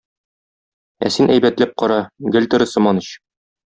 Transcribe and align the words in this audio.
Ә 1.09 1.13
син 1.17 1.31
әйбәтләп 1.35 1.79
кара- 1.85 2.03
гел 2.37 2.53
тере 2.57 2.73
сыман 2.77 3.07
ич! 3.09 3.17